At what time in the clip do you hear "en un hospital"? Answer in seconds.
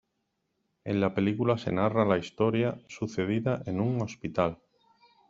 3.67-4.57